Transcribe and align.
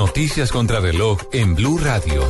Noticias 0.00 0.50
contra 0.50 0.80
reloj 0.80 1.18
en 1.30 1.54
Blue 1.54 1.76
Radio. 1.76 2.26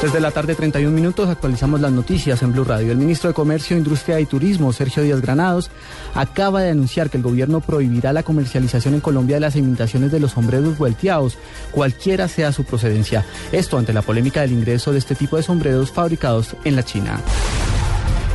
Desde 0.00 0.20
la 0.20 0.30
tarde 0.30 0.54
31 0.54 0.92
minutos 0.92 1.28
actualizamos 1.28 1.80
las 1.80 1.90
noticias 1.90 2.40
en 2.44 2.52
Blue 2.52 2.62
Radio. 2.62 2.92
El 2.92 2.98
ministro 2.98 3.26
de 3.26 3.34
Comercio, 3.34 3.76
Industria 3.76 4.20
y 4.20 4.26
Turismo, 4.26 4.72
Sergio 4.72 5.02
Díaz 5.02 5.20
Granados, 5.20 5.72
acaba 6.14 6.62
de 6.62 6.70
anunciar 6.70 7.10
que 7.10 7.16
el 7.16 7.24
gobierno 7.24 7.60
prohibirá 7.60 8.12
la 8.12 8.22
comercialización 8.22 8.94
en 8.94 9.00
Colombia 9.00 9.34
de 9.34 9.40
las 9.40 9.56
imitaciones 9.56 10.12
de 10.12 10.20
los 10.20 10.30
sombreros 10.30 10.78
vuelteados, 10.78 11.38
cualquiera 11.72 12.28
sea 12.28 12.52
su 12.52 12.62
procedencia. 12.62 13.26
Esto 13.50 13.78
ante 13.78 13.92
la 13.92 14.02
polémica 14.02 14.42
del 14.42 14.52
ingreso 14.52 14.92
de 14.92 14.98
este 14.98 15.16
tipo 15.16 15.36
de 15.36 15.42
sombreros 15.42 15.90
fabricados 15.90 16.54
en 16.62 16.76
la 16.76 16.84
China. 16.84 17.20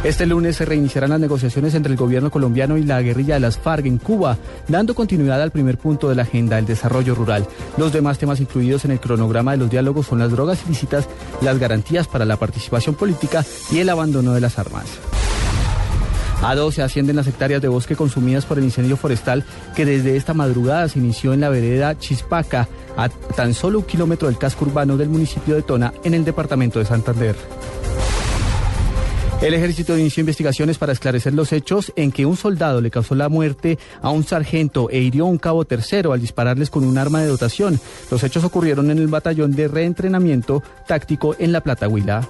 Este 0.04 0.26
lunes 0.26 0.56
se 0.56 0.66
reiniciarán 0.66 1.12
las 1.12 1.20
negociaciones 1.20 1.76
entre 1.76 1.92
el 1.92 1.98
gobierno 1.98 2.32
colombiano 2.32 2.76
y 2.76 2.84
la 2.84 3.00
guerrilla 3.04 3.36
de 3.36 3.40
las 3.40 3.60
FARC 3.60 3.86
en 3.86 4.00
Cuba, 4.00 4.36
dando 4.68 4.96
continuidad 4.96 5.40
al 5.40 5.52
primer 5.52 5.78
punto 5.78 6.10
de 6.10 6.16
la 6.16 6.24
agenda, 6.24 6.58
el 6.58 6.66
desarrollo 6.66 7.14
rural. 7.14 7.46
Los 7.78 7.94
demás 7.94 8.18
temas 8.18 8.40
incluidos 8.40 8.84
en 8.84 8.92
el 8.92 9.00
cronograma 9.00 9.52
de 9.52 9.58
los 9.58 9.70
diálogos 9.70 10.08
son 10.08 10.18
las 10.18 10.32
drogas 10.32 10.64
ilícitas, 10.66 11.08
las 11.42 11.60
garantías 11.60 12.08
para 12.08 12.26
la 12.26 12.38
participación 12.38 12.96
política 12.96 13.46
y 13.72 13.78
el 13.78 13.90
abandono 13.90 14.34
de 14.34 14.42
las 14.42 14.58
armas. 14.58 14.86
A 16.42 16.56
12 16.56 16.82
ascienden 16.82 17.16
las 17.16 17.28
hectáreas 17.28 17.62
de 17.62 17.68
bosque 17.68 17.96
consumidas 17.96 18.46
por 18.46 18.58
el 18.58 18.64
incendio 18.64 18.98
forestal 18.98 19.46
que 19.76 19.86
desde 19.86 20.18
esta 20.18 20.34
madrugada 20.34 20.90
se 20.90 20.98
inició 20.98 21.34
en 21.34 21.42
la 21.42 21.50
vereda 21.50 22.00
Chispaca, 22.00 22.68
a 22.98 23.10
tan 23.10 23.54
solo 23.54 23.78
un 23.80 23.86
kilómetro 23.86 24.28
del 24.28 24.40
casco 24.40 24.66
urbano 24.66 24.98
del 24.98 25.10
municipio 25.10 25.54
de 25.54 25.62
Tona, 25.62 25.94
en 26.04 26.16
el 26.16 26.26
departamento 26.26 26.80
de 26.80 26.86
Santander. 26.86 27.36
El 29.42 29.56
ejército 29.56 29.98
inició 29.98 30.22
investigaciones 30.22 30.78
para 30.78 30.94
esclarecer 30.94 31.34
los 31.34 31.52
hechos 31.52 31.92
en 31.96 32.12
que 32.12 32.28
un 32.28 32.38
soldado 32.38 32.80
le 32.80 32.92
causó 32.92 33.16
la 33.16 33.28
muerte 33.28 33.80
a 34.04 34.12
un 34.12 34.24
sargento 34.24 34.88
e 34.92 35.00
hirió 35.00 35.26
a 35.26 35.30
un 35.30 35.40
cabo 35.40 35.66
tercero 35.66 36.14
al 36.14 36.22
dispararles 36.22 36.70
con 36.70 36.84
un 36.84 37.00
arma 37.00 37.22
de 37.22 37.28
dotación. 37.28 37.80
Los 38.12 38.24
hechos 38.24 38.44
ocurrieron 38.44 38.92
en 38.92 39.00
el 39.00 39.08
batallón 39.08 39.54
de 39.54 39.68
reentrenamiento 39.68 40.62
táctico 40.88 41.36
en 41.40 41.52
La 41.52 41.62
Plata 41.62 41.88
Huila. 41.88 42.30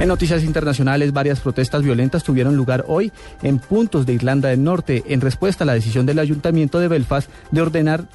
En 0.00 0.08
noticias 0.08 0.42
internacionales, 0.42 1.12
varias 1.12 1.38
protestas 1.38 1.84
violentas 1.84 2.24
tuvieron 2.24 2.56
lugar 2.56 2.84
hoy 2.88 3.12
en 3.42 3.60
puntos 3.60 4.06
de 4.06 4.12
Irlanda 4.14 4.48
del 4.48 4.64
Norte 4.64 5.04
en 5.06 5.20
respuesta 5.20 5.62
a 5.62 5.66
la 5.68 5.74
decisión 5.74 6.04
del 6.04 6.18
ayuntamiento 6.18 6.80
de 6.80 6.88
Belfast 6.88 7.30
de 7.52 7.62
ordenar 7.62 8.06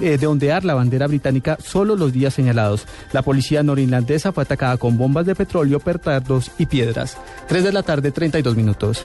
eh, 0.00 0.18
de 0.18 0.26
ondear 0.26 0.64
la 0.64 0.74
bandera 0.74 1.06
británica 1.06 1.56
solo 1.62 1.96
los 1.96 2.12
días 2.12 2.34
señalados. 2.34 2.86
La 3.12 3.22
policía 3.22 3.62
norirlandesa 3.62 4.32
fue 4.32 4.42
atacada 4.44 4.76
con 4.76 4.98
bombas 4.98 5.26
de 5.26 5.34
petróleo, 5.34 5.80
pertardos 5.80 6.50
y 6.58 6.66
piedras. 6.66 7.16
3 7.48 7.64
de 7.64 7.72
la 7.72 7.82
tarde, 7.82 8.12
32 8.12 8.56
minutos. 8.56 9.02